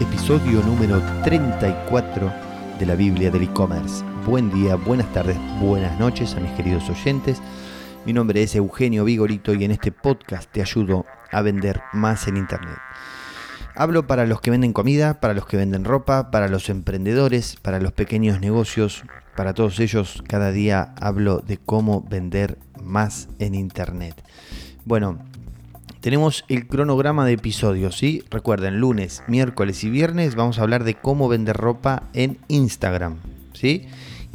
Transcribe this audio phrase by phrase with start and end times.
[0.00, 2.32] episodio número 34
[2.78, 4.02] de la Biblia del e-commerce.
[4.26, 7.42] Buen día, buenas tardes, buenas noches a mis queridos oyentes.
[8.06, 12.38] Mi nombre es Eugenio Vigorito y en este podcast te ayudo a vender más en
[12.38, 12.78] Internet.
[13.74, 17.78] Hablo para los que venden comida, para los que venden ropa, para los emprendedores, para
[17.78, 19.04] los pequeños negocios,
[19.36, 24.14] para todos ellos cada día hablo de cómo vender más en Internet.
[24.86, 25.18] Bueno,
[26.00, 28.24] tenemos el cronograma de episodios, ¿sí?
[28.30, 33.16] Recuerden, lunes, miércoles y viernes vamos a hablar de cómo vender ropa en Instagram,
[33.52, 33.86] ¿sí?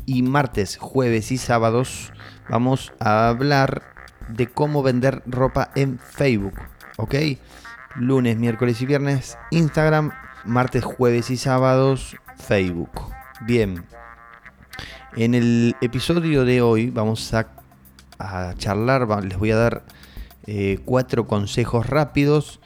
[0.05, 2.13] Y martes, jueves y sábados
[2.49, 3.81] vamos a hablar
[4.29, 6.53] de cómo vender ropa en Facebook,
[6.97, 7.15] ¿ok?
[7.95, 10.11] Lunes, miércoles y viernes, Instagram,
[10.45, 12.91] martes, jueves y sábados, Facebook.
[13.41, 13.83] Bien.
[15.15, 17.47] En el episodio de hoy vamos a,
[18.57, 19.83] charlar, les voy a dar
[20.47, 22.59] eh, cuatro consejos rápidos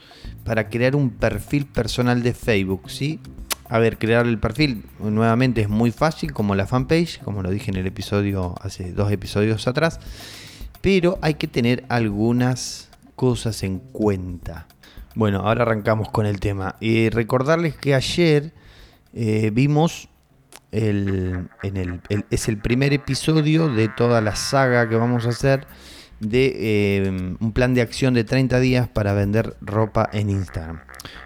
[0.44, 3.20] para crear un perfil personal de Facebook, ¿sí?
[3.68, 7.70] A ver, crear el perfil nuevamente es muy fácil, como la fanpage, como lo dije
[7.70, 10.00] en el episodio hace dos episodios atrás,
[10.80, 14.66] pero hay que tener algunas cosas en cuenta.
[15.14, 16.76] Bueno, ahora arrancamos con el tema.
[16.80, 18.52] Recordarles que ayer
[19.12, 20.08] eh, vimos
[20.72, 21.48] el,
[22.30, 25.66] es el primer episodio de toda la saga que vamos a hacer
[26.20, 30.80] de eh, un plan de acción de 30 días para vender ropa en Instagram.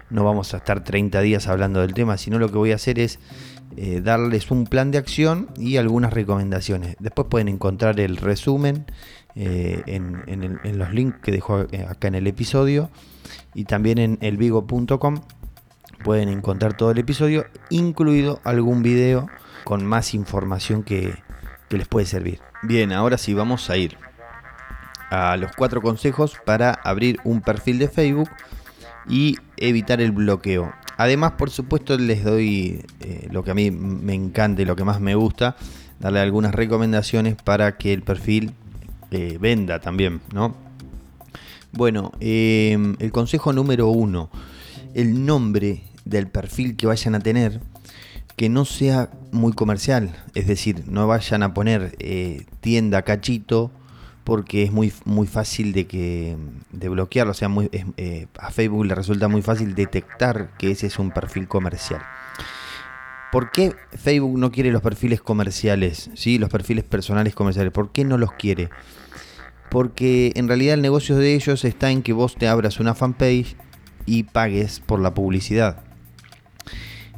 [0.09, 2.99] No vamos a estar 30 días hablando del tema, sino lo que voy a hacer
[2.99, 3.19] es
[3.75, 6.95] eh, darles un plan de acción y algunas recomendaciones.
[6.99, 8.85] Después pueden encontrar el resumen
[9.35, 12.89] eh, en, los links que dejo acá en el episodio
[13.53, 15.21] y también en elvigo.com
[16.05, 19.27] pueden encontrar todo el episodio, incluido algún video
[19.65, 21.15] con más información que,
[21.67, 22.39] que les puede servir.
[22.63, 23.97] Bien, ahora sí vamos a ir
[25.37, 28.29] los cuatro consejos para abrir un perfil de Facebook
[29.07, 30.73] y evitar el bloqueo.
[30.97, 34.83] Además, por supuesto, les doy eh, lo que a mí me encanta y lo que
[34.83, 35.55] más me gusta,
[35.99, 38.53] darle algunas recomendaciones para que el perfil
[39.11, 40.55] eh, venda también, ¿no?
[41.71, 44.29] Bueno, em, el consejo número uno,
[44.93, 47.59] el nombre del perfil que vayan a tener,
[48.37, 53.71] que no sea muy comercial, es decir, no vayan a poner eh, tienda cachito
[54.25, 56.35] porque es muy, muy fácil de, que,
[56.71, 57.31] de bloquearlo.
[57.31, 61.47] O sea, eh, a Facebook le resulta muy fácil detectar que ese es un perfil
[61.47, 62.01] comercial.
[63.31, 66.09] ¿Por qué Facebook no quiere los perfiles comerciales?
[66.15, 66.39] ¿sí?
[66.39, 67.71] Los perfiles personales comerciales.
[67.71, 68.69] ¿Por qué no los quiere?
[69.69, 73.55] Porque en realidad el negocio de ellos está en que vos te abras una fanpage
[74.07, 75.84] y pagues por la publicidad.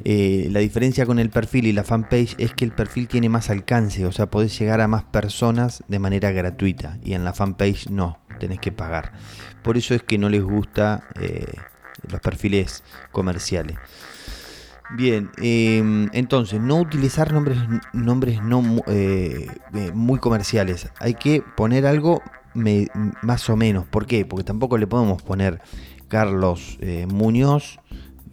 [0.03, 3.49] Eh, la diferencia con el perfil y la fanpage es que el perfil tiene más
[3.49, 7.89] alcance, o sea, podés llegar a más personas de manera gratuita y en la fanpage
[7.89, 9.13] no, tenés que pagar.
[9.63, 11.45] Por eso es que no les gusta eh,
[12.09, 13.77] los perfiles comerciales.
[14.95, 17.57] Bien, em, entonces, no utilizar nombres,
[17.91, 19.47] nombres no eh,
[19.93, 20.89] muy comerciales.
[20.99, 22.21] Hay que poner algo
[23.21, 23.85] más o menos.
[23.85, 24.25] ¿Por qué?
[24.25, 25.59] Porque tampoco le podemos poner
[26.07, 26.79] Carlos
[27.09, 27.79] Muñoz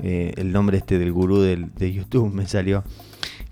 [0.02, 2.84] eh, el nombre este del gurú de YouTube me salió.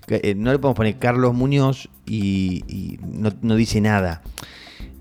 [0.07, 4.21] Eh, no le podemos poner Carlos Muñoz y, no, dice nada.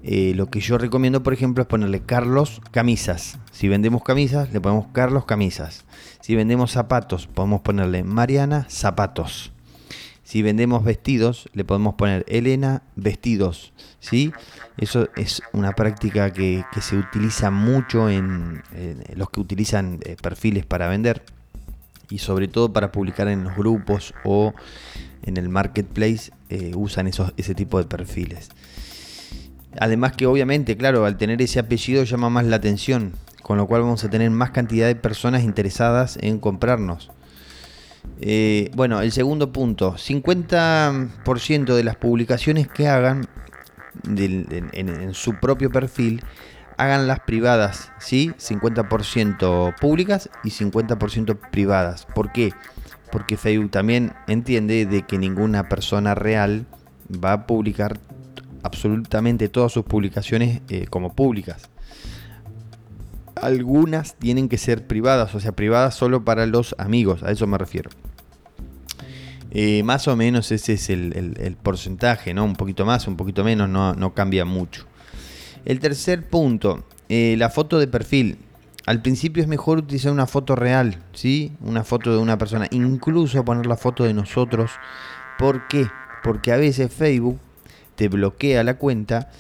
[0.05, 3.39] Eh, lo que yo recomiendo, por ejemplo, es ponerle Carlos Camisas.
[3.51, 5.85] Si vendemos camisas, le ponemos Carlos Camisas.
[6.21, 9.53] Si vendemos zapatos, podemos ponerle Mariana Zapatos.
[10.33, 13.75] Si vendemos vestidos, le podemos poner Elena Vestidos.
[14.01, 14.33] ¿sí?
[14.79, 18.63] Eso es una práctica que, se utiliza mucho en,
[19.15, 21.23] los que utilizan eh, perfiles para vender
[22.09, 24.55] y sobre todo para publicar en los grupos o
[25.23, 28.49] en el marketplace eh, usan esos, ese tipo de perfiles.
[29.79, 33.13] Además que obviamente, claro, al tener ese apellido llama más la atención,
[33.43, 37.11] con lo cual vamos a tener más cantidad de personas interesadas en comprarnos.
[38.21, 43.27] Eh, bueno, el segundo punto, 50% de las publicaciones que hagan
[44.05, 46.23] en, su propio perfil,
[46.77, 48.33] háganlas privadas, ¿sí?
[48.39, 52.07] 50% públicas y 50% privadas.
[52.15, 52.53] ¿Por qué?
[53.11, 56.67] Porque Facebook también entiende de que ninguna persona real
[57.13, 57.99] va a publicar
[58.63, 61.69] absolutamente todas sus publicaciones eh, como públicas.
[63.43, 67.59] Algunas tienen que ser privadas, o sea, privadas solo para los amigos, a eso me
[67.59, 67.91] refiero.
[69.51, 72.45] Eh, más o menos ese es el, porcentaje, ¿no?
[72.45, 74.87] Un poquito más, un poquito menos, no, cambia mucho.
[75.67, 78.39] El tercer punto, eh, la foto de perfil.
[78.87, 81.53] Al principio es mejor utilizar una foto real, ¿sí?
[81.61, 84.71] Una foto de una persona, incluso poner la foto de nosotros.
[85.39, 85.87] ¿Por qué?
[86.25, 87.39] Porque a veces Facebook
[87.95, 89.31] te bloquea la cuenta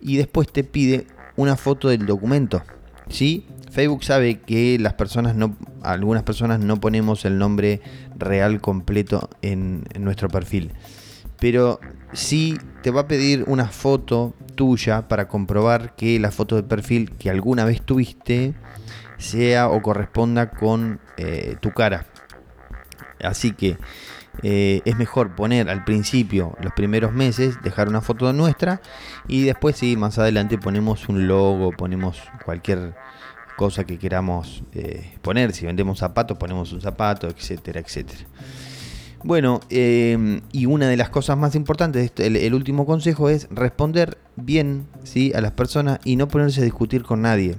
[0.00, 2.62] y después te pide una foto del documento,
[3.10, 3.46] ¿sí?
[3.70, 7.80] Facebook sabe que las personas no, algunas personas no ponemos el nombre
[8.18, 10.72] real completo en, nuestro perfil.
[11.38, 11.80] Pero
[12.12, 17.12] sí te va a pedir una foto tuya para comprobar que la foto de perfil
[17.12, 18.54] que alguna vez tuviste
[19.18, 22.06] sea o corresponda con eh, tu cara.
[23.22, 23.78] Así que
[24.42, 28.80] eh, es mejor poner al principio, los primeros meses, dejar una foto nuestra
[29.28, 32.94] y después sí, más adelante ponemos un logo, ponemos cualquier
[33.56, 35.52] cosa que queramos eh, poner.
[35.52, 38.20] Si vendemos zapatos, ponemos un zapato, etcétera, etcétera.
[39.22, 44.16] Bueno, em, y una de las cosas más importantes, el, el, último consejo es responder
[44.36, 45.32] bien ¿sí?
[45.34, 47.56] a las personas y no ponerse a discutir con nadie.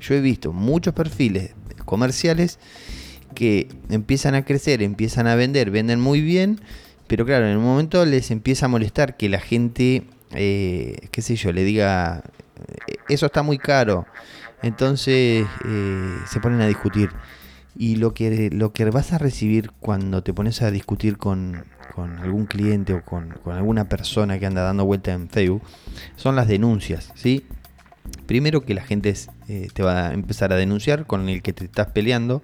[0.00, 1.54] Yo he visto muchos perfiles
[1.84, 2.60] comerciales
[3.34, 6.60] que empiezan a crecer, empiezan a vender, venden muy bien,
[7.06, 11.36] pero claro, en un momento les empieza a molestar que la gente, eh, qué sé
[11.36, 12.22] yo, le diga,
[12.86, 14.06] eh, eso está muy caro.
[14.62, 17.10] Entonces eh, se ponen a discutir.
[17.76, 21.64] Y lo que, lo que vas a recibir cuando te pones a discutir con,
[21.96, 25.62] algún cliente o con, con, alguna persona que anda dando vuelta en Facebook
[26.16, 27.44] son las denuncias, ¿sí?
[28.26, 29.14] Primero que la gente
[29.48, 32.42] eh, te va a empezar a denunciar con el que te estás peleando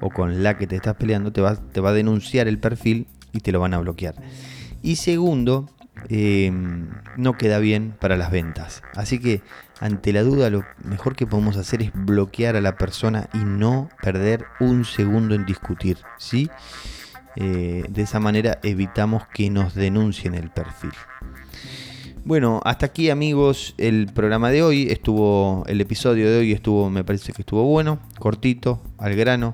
[0.00, 3.06] o con la que te estás peleando, te va, te va a denunciar el perfil
[3.32, 4.14] y te lo van a bloquear.
[4.82, 5.68] Y segundo,
[6.08, 8.82] em, no queda bien para las ventas.
[8.94, 9.42] Así que
[9.78, 13.88] ante la duda lo mejor que podemos hacer es bloquear a la persona y no
[14.02, 15.98] perder un segundo en discutir.
[16.18, 16.50] ¿sí?
[17.36, 20.92] Eh, de esa manera evitamos que nos denuncien el perfil.
[22.24, 24.88] Bueno, hasta aquí amigos el programa de hoy.
[24.90, 29.52] Estuvo, el episodio de hoy estuvo, me parece que estuvo bueno, cortito, al grano.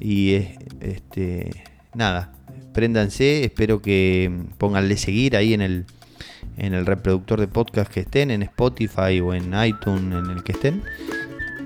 [0.00, 0.34] Y
[0.80, 1.64] este,
[1.94, 2.32] nada,
[2.72, 5.86] préndanse, espero que pónganle seguir ahí en el,
[6.56, 10.52] en el reproductor de podcast que estén, en Spotify o en iTunes, en el que
[10.52, 10.82] estén.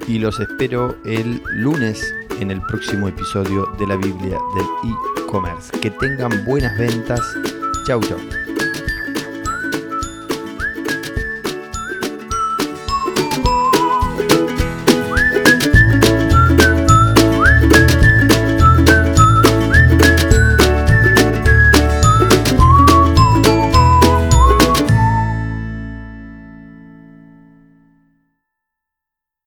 [0.09, 4.93] Y los espero el lunes en el próximo episodio de la Biblia del
[5.25, 5.79] e-commerce.
[5.81, 7.21] Que tengan buenas ventas.
[7.87, 8.19] Chau, chau.